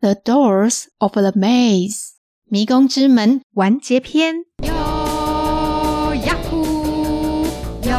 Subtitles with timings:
[0.00, 2.10] The Doors of the Maze，
[2.44, 4.44] 迷宫之门完结篇。
[4.62, 7.44] 哟呀呼，
[7.82, 7.90] 哟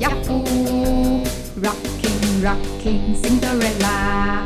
[0.00, 0.44] 呀呼
[1.62, 4.44] ，Rocking Rocking Cinderella。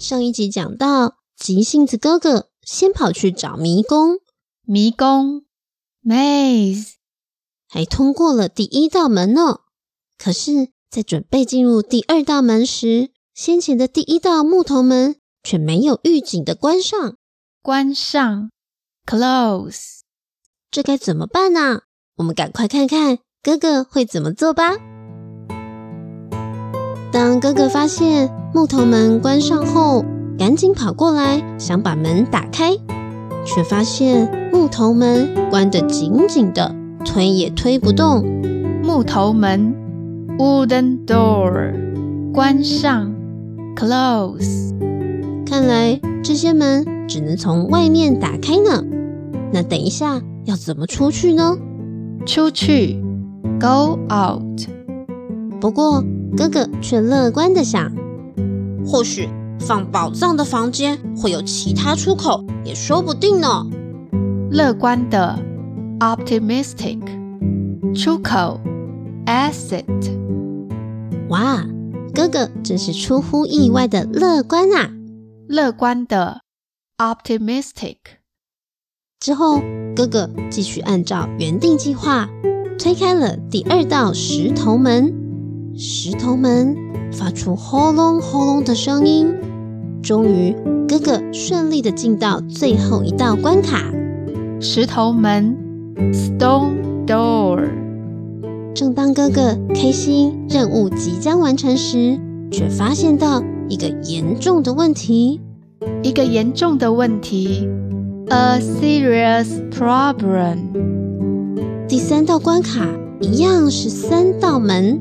[0.00, 4.18] 上一集讲到，急性子哥哥先跑去找迷宫，
[4.66, 5.44] 迷宫
[6.04, 6.94] Maze，
[7.68, 9.60] 还通过了第一道门呢。
[10.18, 17.14] 可是，在准备进入第二道门时，先前的第一道木头门却没有预警的关上。
[17.62, 18.50] 关上
[19.06, 20.00] ，close，
[20.70, 21.80] 这该怎么办呢？
[22.18, 24.74] 我们赶快看看哥哥会怎么做吧。
[27.10, 30.04] 当哥哥发现木头门关上后，
[30.38, 32.76] 赶紧跑过来想把门打开，
[33.46, 38.22] 却发现木头门关得紧紧的，推也推不动。
[38.84, 39.81] 木头门。
[40.38, 41.72] Wooden door，
[42.32, 43.12] 关上
[43.76, 44.72] ，close。
[45.46, 48.84] 看来这些门只能从外面打开呢。
[49.52, 51.56] 那等一下要怎么出去呢？
[52.24, 53.02] 出去
[53.60, 54.68] ，go out。
[55.60, 56.02] 不过
[56.36, 57.92] 哥哥却乐观的想，
[58.86, 59.28] 或许
[59.60, 63.66] 放宝藏的房间会有其他出口，也说不定呢。
[64.50, 65.38] 乐观的
[66.00, 66.98] ，optimistic。
[67.94, 68.58] 出口
[69.26, 69.84] ，exit。
[71.32, 71.64] 哇，
[72.14, 74.90] 哥哥真是出乎意外的乐观啊！
[75.48, 76.42] 乐观的
[76.98, 77.96] ，optimistic。
[79.18, 79.62] 之后，
[79.96, 82.28] 哥哥继续按照原定计划
[82.78, 85.10] 推开了第二道石头门。
[85.74, 86.76] 石头门
[87.10, 89.34] 发出轰隆轰隆的声音。
[90.02, 90.54] 终于，
[90.86, 93.90] 哥哥顺利的进到最后一道关卡——
[94.60, 95.56] 石头门
[96.12, 97.81] ，stone door。
[98.74, 102.18] 正当哥哥开心任务即将完成时，
[102.50, 105.40] 却发现到一个严重的问题。
[106.02, 107.68] 一个严重的问题
[108.28, 110.58] ，a serious problem。
[111.88, 112.86] 第三道关卡
[113.20, 115.00] 一样是三道门，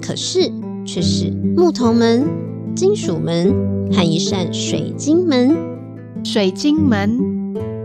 [0.00, 0.50] 可是
[0.86, 2.24] 却是木头门、
[2.74, 3.54] 金属门
[3.92, 5.56] 和一扇水晶门。
[6.24, 7.18] 水晶门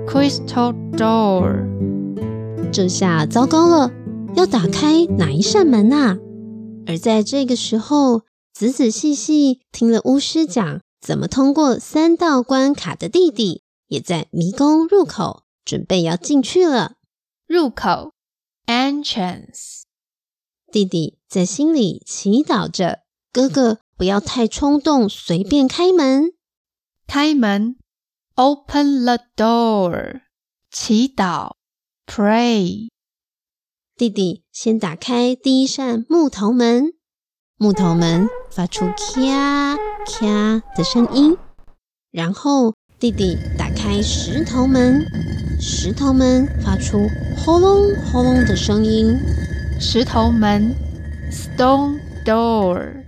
[0.07, 1.65] ，crystal door。
[2.71, 3.91] 这下糟糕了。
[4.35, 6.17] 要打开哪一扇门啊？
[6.85, 8.23] 而在这个时候，
[8.53, 16.95] 仔仔细细听了巫师讲怎么通过三道关卡的弟弟，也在迷宫入口准备要进去了。
[17.47, 18.13] 入口
[18.65, 19.83] ，entrance。
[20.69, 22.99] 弟弟在心里祈祷着，
[23.31, 26.33] 哥哥不要太冲动，随便开门。
[27.07, 27.77] 开门
[28.35, 30.21] ，open the door。
[30.69, 31.53] 祈祷
[32.05, 32.89] ，pray。
[33.97, 36.91] 弟弟先打开第一扇木头门，
[37.57, 41.37] 木头门发出咔咔的声音。
[42.11, 45.05] 然后弟弟打开石头门，
[45.61, 47.07] 石头门发出
[47.37, 49.17] 轰隆轰隆的声音。
[49.79, 50.75] 石头门
[51.31, 53.05] ，stone door。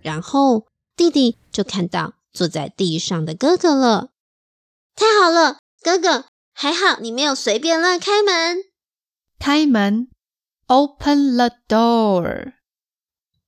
[0.00, 0.66] 然后
[0.96, 4.08] 弟弟就看到坐在地上的哥哥了。
[4.96, 6.24] 太好了，哥哥，
[6.54, 8.71] 还好你没有随便乱开门。
[9.42, 10.08] 开门
[10.68, 12.52] ，Open the door。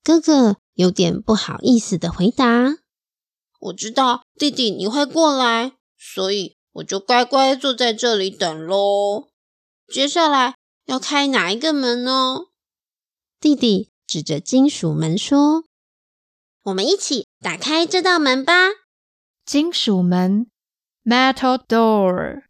[0.03, 2.79] 哥哥有点不好意思的回答
[3.61, 9.29] ：“我知道弟弟你会过来，所以我就乖乖坐在这里等喽。
[9.87, 10.57] 接下来
[10.87, 12.39] 要开哪一个门呢？”
[13.39, 15.63] 弟弟指着金属门说
[16.65, 18.53] ：“我们一起打开这道门吧。”
[19.47, 20.49] 金属门
[21.05, 22.43] ，Metal door。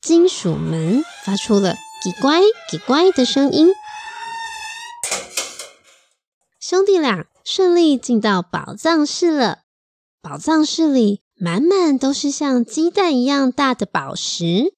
[0.00, 1.74] 金属门发出了。
[2.02, 2.40] 奇怪
[2.70, 3.68] 奇怪的声音，
[6.60, 9.60] 兄弟俩顺利进到宝藏室了。
[10.20, 14.74] 宝藏室里满满都是像鸡蛋一样大的宝石。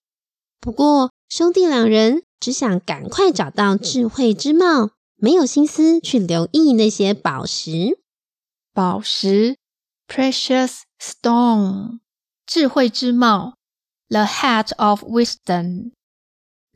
[0.61, 7.99] 不过，兄弟两人只想赶快找到智慧之帽，没有心思去留意那些宝石。
[8.73, 9.57] 宝石
[10.07, 11.99] ，precious stone，
[12.47, 13.57] 智慧之帽
[14.09, 15.93] ，the hat of wisdom。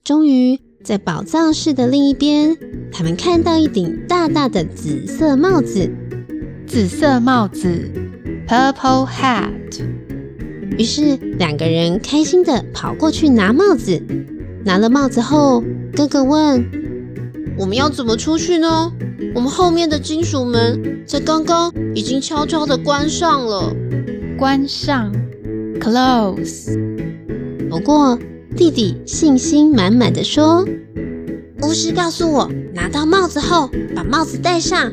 [0.05, 2.57] 终于在宝藏室的另一边，
[2.91, 5.89] 他们看到一顶大大的紫色帽子。
[6.67, 7.89] 紫色帽子
[8.49, 9.81] ，purple hat。
[10.77, 14.03] 于是两个人开心地跑过去拿帽子。
[14.65, 15.63] 拿了帽子后，
[15.95, 16.67] 哥哥问
[17.57, 18.93] ：“我们要怎么出去呢？
[19.37, 23.73] 我们后面的金属门在刚刚已经悄悄地关上了。”
[24.37, 25.15] 关上
[25.79, 26.77] ，close。
[27.71, 28.19] 不过。
[28.55, 30.65] 弟弟信心满满的说
[31.63, 34.93] ：“巫师告诉我，拿到帽子后，把帽子戴上，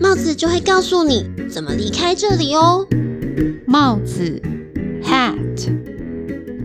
[0.00, 2.86] 帽子就会告诉你怎么离开这里哦。
[3.66, 4.40] 帽子
[5.02, 5.36] ，hat。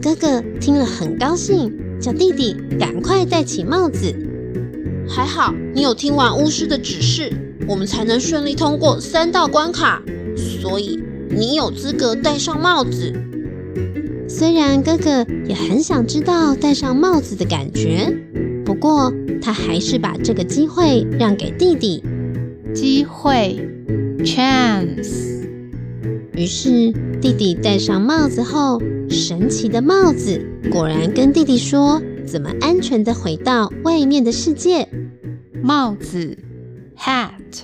[0.01, 4.13] 哥哥听了很高兴，叫弟弟赶快戴起帽子。
[5.07, 7.33] 还好你有听完巫师的指示，
[7.67, 10.01] 我们才能顺利通过三道关卡，
[10.35, 10.99] 所以
[11.29, 13.11] 你有资格戴上帽子。
[14.37, 18.13] 虽然哥哥也很想知道戴上帽子的感觉，
[18.65, 22.03] 不过他还是把这个机会让给弟弟。
[22.73, 23.57] 机会
[24.25, 25.47] ，chance。
[26.33, 26.91] 于是
[27.21, 34.89] 弟弟戴上帽子后，神奇的帽子果然跟弟弟说怎么安全的回到外面的世界。
[35.63, 36.37] 帽子
[36.97, 37.61] ，hat。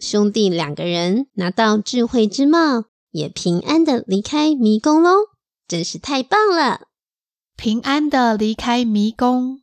[0.00, 5.10] 兄弟两个人拿到智慧之帽，也平安的离开迷宫喽，
[5.68, 6.88] 真是太棒了！
[7.56, 9.62] 平安的离开迷宫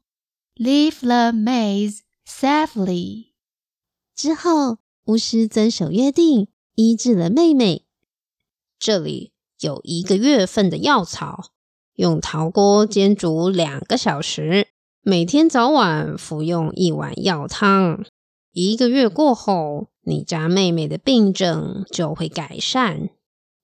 [0.55, 3.33] ，leave the maze safely。
[4.15, 7.85] 之后，巫师遵守约定，医治了妹妹。
[8.77, 11.51] 这里有一个月份的药草，
[11.94, 14.67] 用陶锅煎煮两个小时，
[15.01, 18.03] 每天早晚服用一碗药汤。
[18.51, 23.09] 一个月过后，你家妹妹的病症就会改善。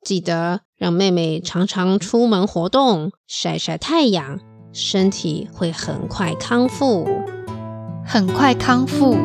[0.01, 4.40] 记得让妹妹常常出门活动，晒晒太阳，
[4.72, 7.07] 身体会很快康复。
[8.06, 9.16] 很快康复。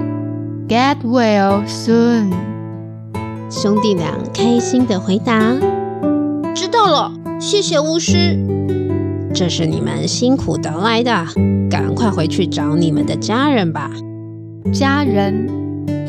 [0.69, 2.32] Get well soon，
[3.50, 5.55] 兄弟俩开心的回答
[6.56, 8.38] ：“知道了，谢谢巫师。
[9.35, 11.26] 这是你们辛苦得来的，
[11.71, 13.91] 赶快回去找你们的家人吧。”
[14.73, 15.47] 家人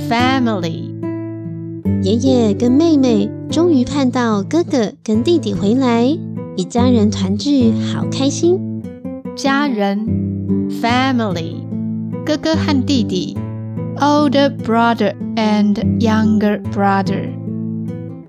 [0.10, 0.95] ，family，
[2.02, 6.06] 爷爷跟妹妹终于盼到哥哥跟弟弟回来，
[6.56, 8.60] 一家人团聚，好开心。
[9.36, 10.00] 家人
[10.82, 11.56] ，family，
[12.26, 13.38] 哥哥和弟弟。
[13.98, 17.30] Older brother and younger brother。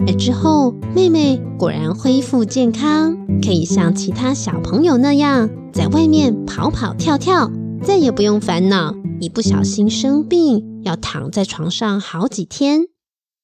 [0.07, 7.51] 而之后，妹妹果然恢复健康，可以像其他小朋友那样在外面跑跑跳跳，
[7.83, 12.83] 再也不用烦恼一不小心生病要躺在床上好几天。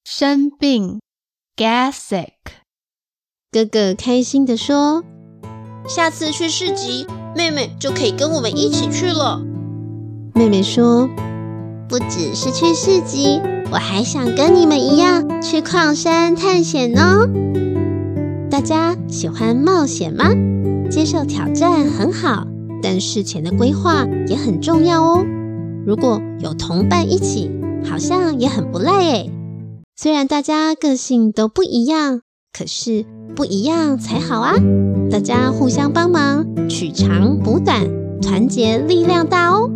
[0.05, 0.99] 生病
[1.55, 2.33] ，get sick。
[3.49, 5.01] 哥哥开心地说
[5.87, 9.41] ：“下次去市集，妹妹就可以跟我们一起去了。”
[10.35, 11.09] 妹妹说。
[11.87, 13.39] 不只是去市集，
[13.71, 17.29] 我还想跟你们一样去矿山探险哦。
[18.49, 20.29] 大家喜欢冒险吗？
[20.89, 22.47] 接受挑战很好，
[22.81, 25.23] 但事前的规划也很重要哦。
[25.85, 27.51] 如果有同伴一起，
[27.85, 29.31] 好像也很不赖诶。
[29.95, 33.05] 虽然大家个性都不一样，可是
[33.35, 34.55] 不一样才好啊！
[35.11, 37.85] 大家互相帮忙，取长补短，
[38.19, 39.69] 团结力量大哦。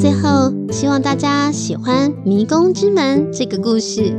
[0.00, 4.16] 最后，希望大家喜欢《迷宫之门》这个故事，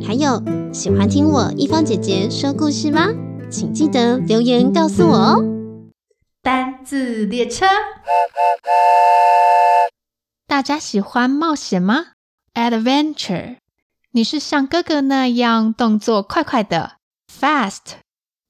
[0.00, 0.40] 还有
[0.72, 3.08] 喜欢听我一方姐姐说故事吗？
[3.50, 5.44] 请记得留言告诉我哦。
[6.40, 7.66] 单字列车，
[10.46, 12.06] 大家喜欢冒险吗
[12.54, 13.56] ？Adventure，
[14.12, 16.98] 你是像哥哥那样动作快快的
[17.30, 17.98] ，fast，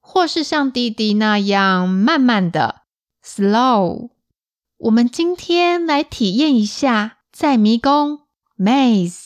[0.00, 2.82] 或是像弟弟那样慢慢的
[3.25, 4.10] ，slow。
[4.78, 8.20] 我们今天来体验一下，在迷宫
[8.56, 9.25] maze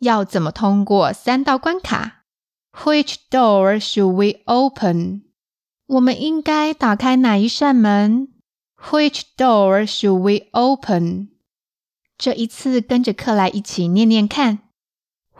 [0.00, 2.24] 要怎么通过三道关卡。
[2.72, 5.22] Which door should we open？
[5.86, 8.28] 我们应该打开哪一扇门
[8.76, 11.28] ？Which door should we open？
[12.16, 14.69] 这一次跟着克莱一起念念看。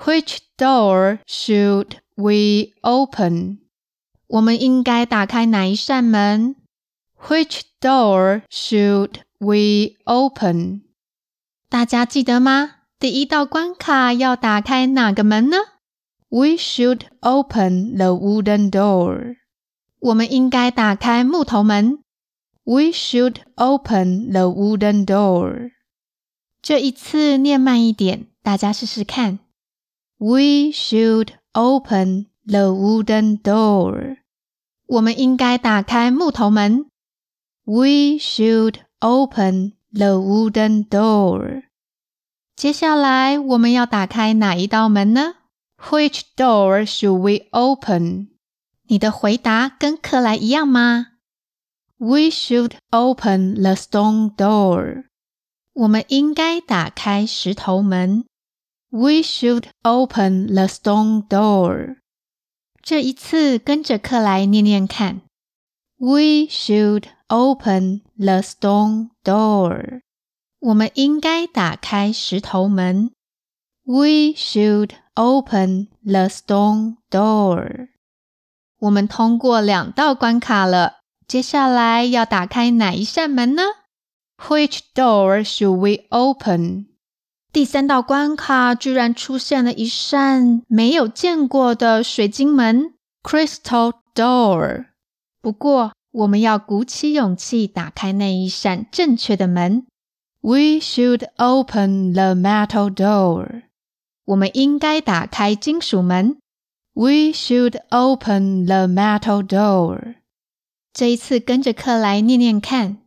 [0.05, 3.59] Which door should we open？
[4.27, 6.55] 我们应该打开哪一扇门？
[7.27, 10.83] Which door should We open，
[11.67, 12.75] 大家记得吗？
[12.97, 15.57] 第一道关卡要打开哪个门呢？
[16.29, 19.35] We should open the wooden door。
[19.99, 21.99] 我们应该打开木头门。
[22.63, 25.71] We should open the wooden door。
[26.61, 29.39] 这一次念慢一点，大家试试看。
[30.19, 34.17] We should open the wooden door。
[34.87, 36.85] 我们应该打开木头门。
[37.65, 41.63] We should Open the wooden door。
[42.55, 45.35] 接下来我们要打开哪一道门呢？
[45.77, 48.29] Which door should we open？
[48.87, 51.07] 你的回答跟克莱一样吗？
[51.97, 55.03] We should open the stone door。
[55.73, 58.25] 我们应该打开石头门。
[58.89, 61.97] We should open the stone door。
[62.81, 65.21] 这一次跟着克莱念念看。
[65.97, 70.01] We should open the stone door。
[70.59, 73.11] 我们应该打开石头门。
[73.83, 77.89] We should open the stone door。
[78.79, 83.63] 我们通过两道关卡了，接下来要打开哪一扇门呢？
[84.37, 86.87] Which door should we open？
[87.52, 94.86] 第三道关卡居然出现了一扇没有见过的水晶门 （Crystal Door）。
[95.42, 99.84] 不过，我们要鼓起勇气打开那一扇正确的门。
[100.40, 103.62] We should open the metal door。
[104.26, 106.38] 我们应该打开金属门。
[106.94, 110.14] We should open the metal door。
[110.92, 112.98] 这一次跟着克莱念念看。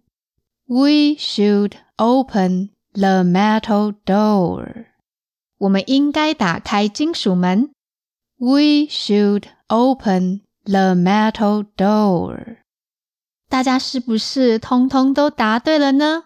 [0.65, 4.85] We should open the metal door。
[5.59, 7.71] 我们应该打开金属门。
[8.37, 12.57] We should open the metal door。
[13.49, 16.23] 大家是不是通通都答对了呢？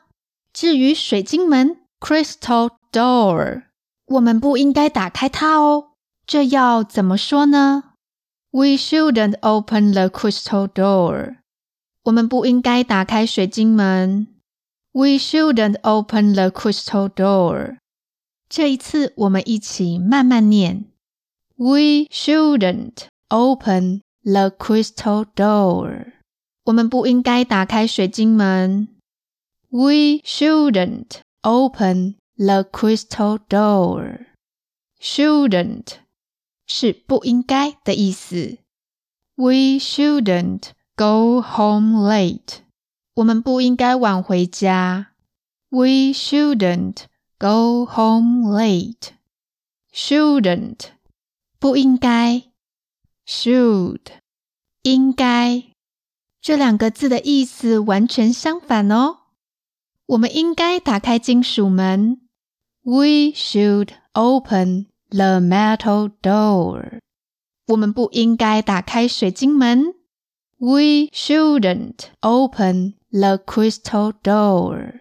[0.53, 3.63] 至于水晶门 （Crystal Door），
[4.07, 5.89] 我们不应该打开它哦。
[6.25, 7.83] 这要怎么说呢
[8.51, 11.37] ？We shouldn't open the crystal door。
[12.03, 14.27] 我们不应该打开水晶门。
[14.96, 17.78] We shouldn't open the crystal door。
[18.48, 20.84] 这一次，我们一起慢慢念：
[21.56, 26.12] We shouldn't open the crystal door。
[26.64, 28.88] 我们不应该打开水晶门。
[29.70, 35.94] We shouldn't open the crystal door。Shouldn't。
[36.66, 38.58] 是不应该的意思。
[39.34, 42.60] We shouldn't go home late。
[43.17, 45.13] 我们不应该晚回家。
[45.69, 47.05] We shouldn't
[47.39, 49.09] go home late。
[49.91, 50.89] Shouldn't
[51.57, 52.43] 不应该。
[53.25, 54.01] Should
[54.83, 55.63] 应该。
[56.39, 59.17] 这两个字的意思完全相反哦。
[60.05, 62.21] 我们应该打开金属门。
[62.83, 66.99] We should open The metal door。
[67.65, 69.95] 我们不应该打开水晶门。
[70.59, 74.93] We shouldn't open the crystal door。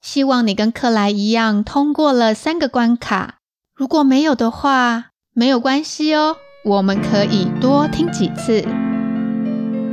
[0.00, 3.36] 希望你跟克莱一样通过了三个关卡。
[3.74, 8.64] 如果没有的话，没有关系哦，我们可以多听几次。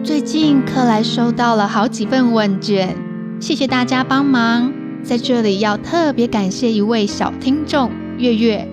[0.03, 2.95] 最近克莱收到了好几份问卷，
[3.39, 4.73] 谢谢大家帮忙。
[5.03, 8.67] 在这里要特别感谢一位小听众月月。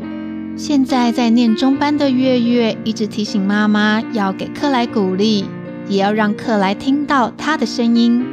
[0.56, 5.46] 现在在念中班的月月一直提醒妈妈要给克莱鼓励，
[5.88, 8.24] 也要让克莱听到她的声音。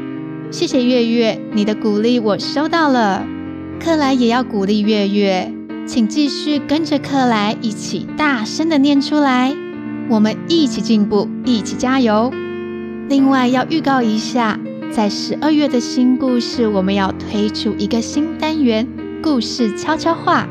[0.52, 3.25] 谢谢月月，你的鼓励我收到了。
[3.80, 5.52] 克莱也要鼓励月月，
[5.86, 9.54] 请继续跟着克莱一起大声的念出来，
[10.08, 12.32] 我们一起进步，一起加油。
[13.10, 14.60] 另外要预告一下，
[14.92, 18.88] 在十二月的新故事，我们要推出一个新单元——
[19.22, 20.48] 故事悄悄话。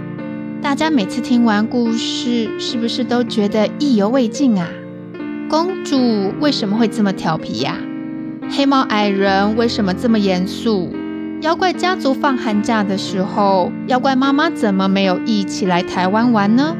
[0.61, 4.69] 大家每次听完故事，是不是都觉得意犹未尽啊？
[5.49, 5.97] 公主
[6.41, 7.79] 为什么会这么调皮呀？
[8.51, 10.91] 黑猫矮人为什么这么严肃？
[11.41, 16.77] 妖怪家族放寒假的时候，妖怪妈妈怎么没有一起来台湾玩呢？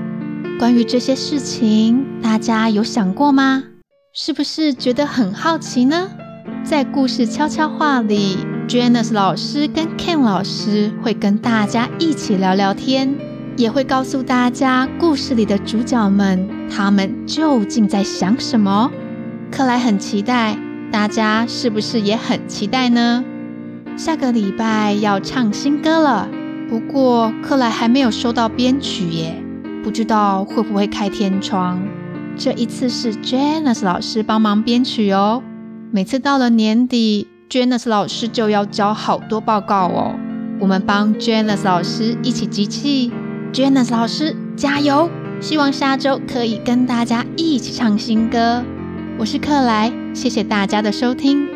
[0.59, 3.65] 关于这些事情，大家有想过吗？
[4.13, 6.09] 是不是觉得很好奇呢？
[6.63, 13.15] 在故事悄悄话里，Janice 老师跟 Ken 老师会跟大家一起聊聊天。
[13.57, 18.91] 也会告诉大家故事里的主角们，他们究竟在想什么。
[19.53, 20.59] 克莱很期待，
[20.91, 23.25] 大家是不是也很期待呢？
[23.97, 26.29] 下个礼拜要唱新歌了，
[26.69, 29.43] 不过克莱还没有收到编曲耶，
[29.83, 31.81] 不知道会不会开天窗。
[32.37, 35.43] 这一次是 Janice 老师帮忙编曲哦。
[35.93, 40.15] 每次到了年底，Janice 老师就要交好多报告哦。
[40.59, 43.13] 我们帮 Janice 老师一起集气。
[43.53, 45.09] Janice 老师加油！
[45.41, 48.65] 希望下周可以跟大家一起唱新歌。
[49.17, 51.47] 我是克莱，谢谢大家的收听，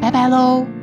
[0.00, 0.75] 拜拜喽。